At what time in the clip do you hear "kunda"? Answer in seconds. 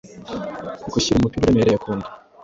1.83-2.07